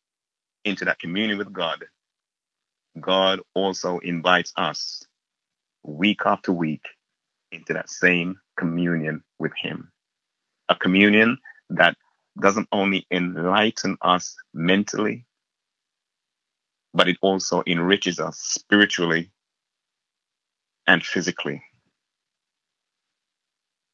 [0.65, 1.86] into that communion with God,
[2.99, 5.03] God also invites us
[5.84, 6.86] week after week
[7.51, 9.91] into that same communion with Him.
[10.69, 11.38] A communion
[11.71, 11.97] that
[12.41, 15.25] doesn't only enlighten us mentally,
[16.94, 19.32] but it also enriches us spiritually
[20.88, 21.64] and physically.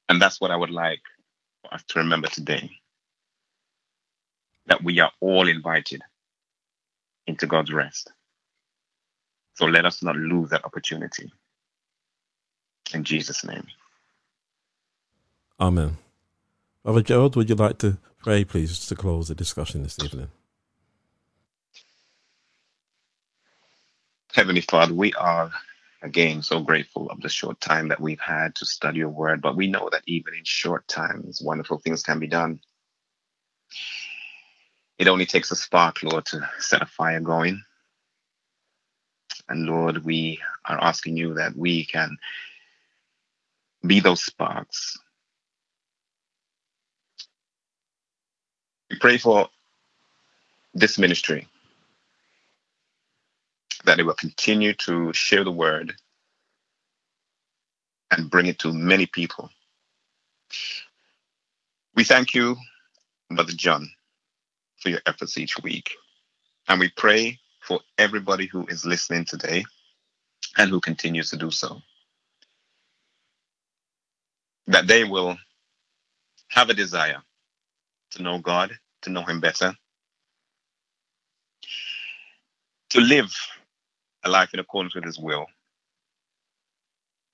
[0.10, 1.02] And that's what I would like
[1.62, 2.72] for us to remember today
[4.68, 6.02] that we are all invited
[7.26, 8.12] into God's rest.
[9.56, 11.32] So let us not lose that opportunity.
[12.94, 13.68] In Jesus' name.
[15.60, 15.98] Amen.
[16.84, 20.30] Brother Gerald, would you like to pray, please, to close the discussion this evening?
[24.38, 25.52] Heavenly Father, we are
[26.04, 29.56] again so grateful of the short time that we've had to study your word, but
[29.56, 32.60] we know that even in short times, wonderful things can be done.
[35.00, 37.64] It only takes a spark, Lord, to set a fire going.
[39.50, 42.16] And Lord, we are asking you that we can
[43.88, 45.00] be those sparks.
[48.92, 49.50] We pray for
[50.76, 51.48] this ministry
[53.88, 55.96] that it will continue to share the word
[58.12, 59.50] and bring it to many people.
[61.96, 62.58] We thank you,
[63.32, 63.90] Brother John,
[64.80, 65.92] for your efforts each week.
[66.70, 69.66] And we pray for everybody who is listening today
[70.58, 71.82] and who continues to do so.
[74.68, 75.38] That they will
[76.50, 77.22] have a desire
[78.12, 79.74] to know God, to know Him better,
[82.92, 83.34] to live
[84.28, 85.48] a life in accordance with His will.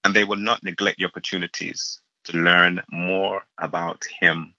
[0.03, 4.53] And they will not neglect the opportunities to learn more about Him,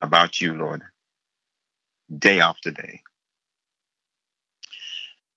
[0.00, 0.82] about you, Lord,
[2.16, 3.02] day after day.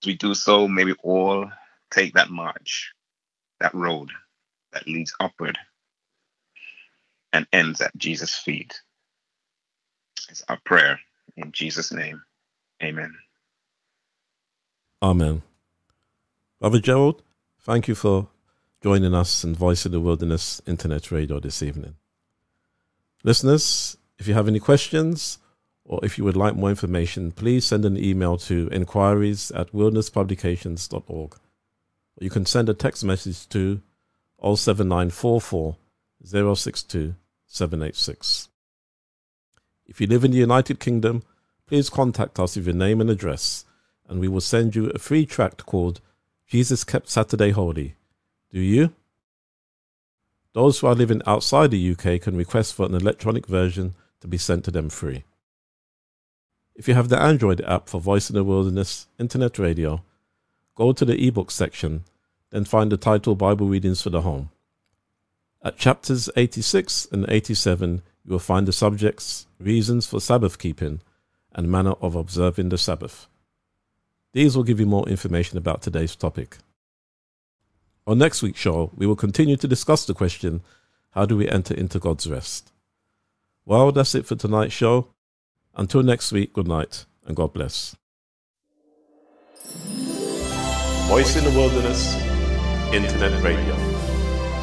[0.02, 1.50] As we do so, may we all
[1.92, 2.94] take that march,
[3.60, 4.10] that road
[4.74, 5.58] that leads upward
[7.34, 8.82] and ends at Jesus' feet.
[10.30, 11.00] It's our prayer
[11.38, 12.22] in Jesus' name.
[12.82, 13.14] Amen.
[15.02, 15.42] Amen.
[16.62, 17.24] Brother Gerald,
[17.62, 18.28] thank you for
[18.84, 21.96] joining us in Voice of the Wilderness Internet Radio this evening.
[23.24, 25.40] Listeners, if you have any questions
[25.86, 31.34] or if you would like more information, please send an email to inquiries at wildernesspublications.org.
[31.34, 31.40] Or
[32.20, 33.82] you can send a text message to
[34.44, 35.78] 07944
[36.24, 37.16] 062
[37.48, 38.50] 786.
[39.88, 41.24] If you live in the United Kingdom,
[41.66, 43.66] please contact us with your name and address,
[44.08, 46.02] and we will send you a free tract called
[46.52, 47.96] Jesus Kept Saturday Holy.
[48.52, 48.92] Do you?
[50.52, 54.38] Those who are living outside the UK can request for an electronic version to be
[54.38, 55.24] sent to them free.
[56.76, 60.04] If you have the Android app for Voice in the Wilderness Internet Radio,
[60.76, 62.04] go to the ebook section,
[62.50, 64.50] then find the title Bible Readings for the Home.
[65.64, 71.00] At chapters 86 and 87, you will find the subjects, reasons for Sabbath keeping,
[71.54, 73.28] and manner of observing the Sabbath.
[74.34, 76.58] These will give you more information about today's topic.
[78.08, 80.62] On next week's show, we will continue to discuss the question
[81.12, 82.72] how do we enter into God's rest?
[83.66, 85.08] Well, that's it for tonight's show.
[85.76, 87.96] Until next week, good night and God bless.
[91.08, 92.16] Voice in the Wilderness,
[92.94, 93.76] Internet Radio.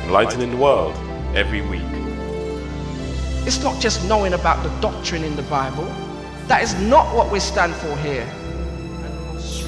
[0.04, 0.96] Enlightening the world
[1.36, 1.82] every week.
[3.46, 5.84] It's not just knowing about the doctrine in the Bible.
[6.46, 8.26] That is not what we stand for here.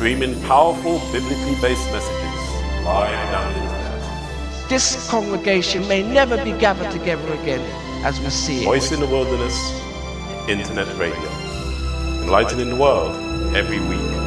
[0.01, 4.71] Streaming powerful biblically based messages live down the internet.
[4.71, 7.61] This congregation may never be gathered together again
[8.03, 8.65] as we see it.
[8.65, 9.79] Voice in the Wilderness,
[10.49, 11.31] Internet Radio.
[12.23, 13.15] Enlightening the world
[13.55, 14.20] every week.